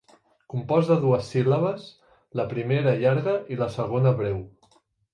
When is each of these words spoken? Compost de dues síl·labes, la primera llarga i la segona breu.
Compost 0.53 0.89
de 0.93 0.97
dues 1.03 1.29
síl·labes, 1.35 1.87
la 2.41 2.49
primera 2.57 2.97
llarga 3.05 3.39
i 3.57 3.63
la 3.63 3.71
segona 3.79 4.19
breu. 4.25 4.45